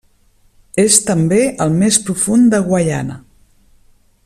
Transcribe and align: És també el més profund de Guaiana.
És 0.83 0.95
també 1.09 1.37
el 1.67 1.77
més 1.83 2.01
profund 2.07 2.51
de 2.55 2.61
Guaiana. 2.71 3.19